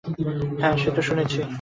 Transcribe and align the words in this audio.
হাঁ, 0.61 0.75
সে 0.77 0.89
তো 0.95 1.01
শুনেছি। 1.01 1.41